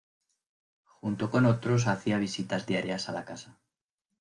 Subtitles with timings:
[0.99, 3.59] Junto con otros hacía visitas diarias a la casa.